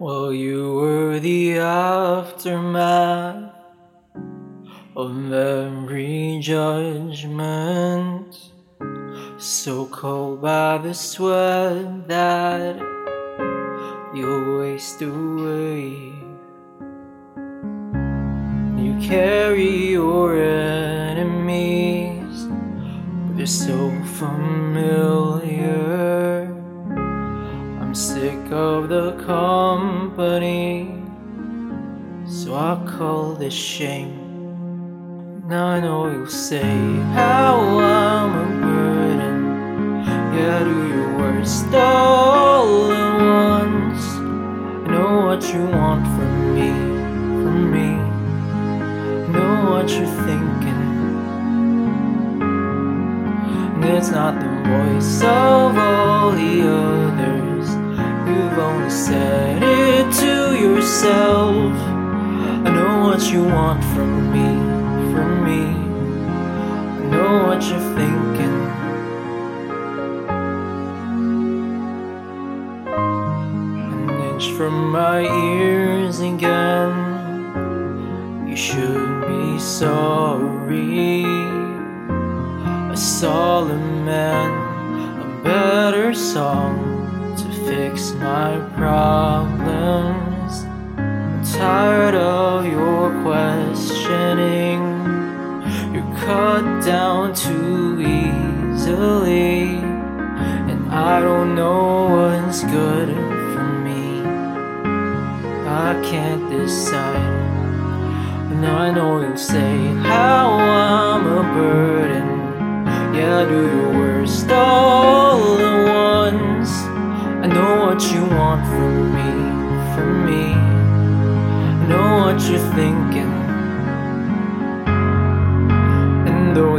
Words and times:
Well, 0.00 0.32
you 0.32 0.74
were 0.74 1.18
the 1.18 1.58
aftermath 1.58 3.52
of 4.94 5.32
every 5.32 6.38
judgment, 6.40 8.52
so 9.38 9.86
cold 9.86 10.40
by 10.40 10.78
the 10.78 10.94
sweat 10.94 12.06
that 12.06 12.78
you 14.14 14.60
waste 14.60 15.02
away. 15.02 16.12
You 18.78 18.96
carry 19.02 19.88
your 19.98 20.40
enemies, 20.40 22.46
but 22.46 23.36
they're 23.36 23.46
so 23.46 23.90
familiar. 24.14 25.97
Of 28.78 28.88
the 28.90 29.12
company, 29.26 31.02
so 32.28 32.54
I 32.54 32.80
call 32.86 33.34
this 33.34 33.52
shame. 33.52 34.12
Now 35.48 35.66
I 35.66 35.80
know 35.80 36.06
you'll 36.12 36.28
say 36.28 36.62
how 37.12 37.56
I'm 37.80 38.32
a 38.38 38.46
burden. 38.64 40.04
Yeah, 40.32 40.62
do 40.62 40.76
your 40.94 41.18
worst 41.18 41.74
all 41.74 42.92
at 42.92 43.14
once. 43.20 44.04
I 44.86 44.92
know 44.92 45.26
what 45.26 45.42
you 45.52 45.64
want 45.80 46.04
from 46.14 46.54
me, 46.54 46.70
from 47.42 47.58
me. 47.72 47.90
I 49.24 49.26
know 49.32 49.70
what 49.72 49.90
you're 49.90 50.14
thinking. 50.28 50.84
And 53.74 53.84
it's 53.96 54.10
not 54.10 54.38
the 54.38 54.50
voice 54.70 55.22
of 55.22 55.76
all 55.76 56.30
the. 56.30 56.87
Said 59.08 59.62
it 59.62 60.12
to 60.20 60.54
yourself. 60.60 61.72
I 62.66 62.68
know 62.76 63.06
what 63.06 63.22
you 63.32 63.42
want 63.42 63.82
from 63.94 64.30
me, 64.34 64.48
from 65.14 65.30
me. 65.46 65.62
I 66.98 67.04
know 67.12 67.46
what 67.46 67.62
you're 67.70 67.88
thinking. 67.96 68.58
An 73.80 74.10
inch 74.28 74.46
from 74.58 74.90
my 74.90 75.20
ears 75.54 76.20
again. 76.20 76.92
You 78.46 78.56
should 78.56 79.26
be 79.26 79.58
sorry. 79.58 81.24
A 82.92 82.94
solemn 82.94 84.04
man, 84.04 84.50
a 85.22 85.42
better 85.42 86.12
song 86.12 86.87
fix 87.68 88.12
my 88.12 88.58
problems. 88.76 90.52
I'm 90.96 91.44
tired 91.44 92.14
of 92.14 92.64
your 92.64 93.10
questioning. 93.22 94.80
You're 95.92 96.16
cut 96.16 96.64
down 96.82 97.34
too 97.34 98.00
easily, 98.00 99.80
and 100.70 100.90
I 100.90 101.20
don't 101.20 101.54
know 101.54 102.08
what's 102.14 102.62
good 102.64 103.08
for 103.52 103.68
me. 103.86 104.22
I 105.86 105.90
can't 106.10 106.48
decide. 106.48 107.36
And 108.50 108.64
I 108.64 108.90
know 108.90 109.20
you'll 109.20 109.36
say 109.36 109.76
how 110.14 110.52
I'm 110.52 111.26
a 111.26 111.42
burden. 111.58 112.28
Yeah, 113.14 113.44
do 113.44 113.60
your 113.76 113.92
worst 113.92 114.50
all 114.50 115.17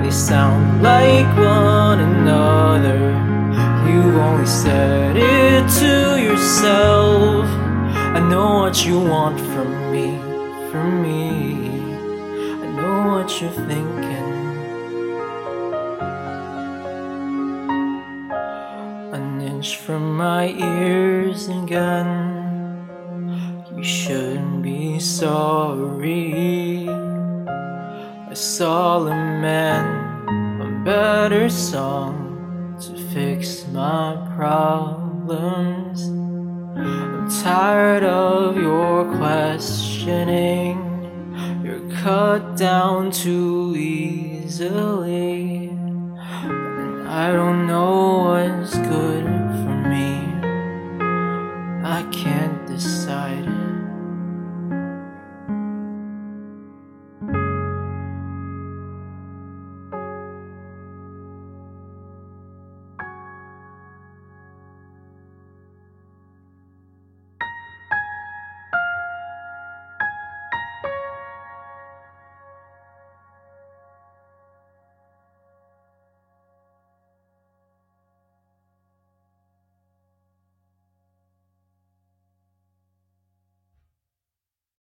They 0.09 0.15
sound 0.15 0.81
like 0.81 1.37
one 1.37 1.99
another, 1.99 2.97
you've 3.85 4.15
only 4.15 4.47
said 4.47 5.15
it 5.15 5.69
to 5.81 6.19
yourself. 6.19 7.45
I 8.17 8.19
know 8.27 8.55
what 8.61 8.83
you 8.87 8.99
want 8.99 9.39
from 9.39 9.69
me, 9.91 10.17
from 10.71 11.03
me. 11.03 11.29
I 12.63 12.65
know 12.75 12.95
what 13.11 13.39
you're 13.39 13.51
thinking. 13.51 14.31
An 19.13 19.41
inch 19.41 19.77
from 19.77 20.17
my 20.17 20.47
ears 20.47 21.49
again. 21.49 22.87
You 23.77 23.83
shouldn't 23.83 24.63
be 24.63 24.99
sorry. 24.99 26.87
A 28.31 28.35
solemn 28.35 29.41
man, 29.41 29.98
better 30.83 31.49
song 31.49 32.77
to 32.79 32.97
fix 33.13 33.67
my 33.67 34.15
problems. 34.35 36.07
I'm 36.77 37.29
tired 37.41 38.03
of 38.03 38.55
your 38.55 39.05
questioning. 39.17 40.77
You're 41.63 41.91
cut 41.97 42.55
down 42.55 43.11
too 43.11 43.75
easily. 43.75 45.67
And 45.67 47.07
I 47.09 47.31
don't 47.33 47.67
know 47.67 48.28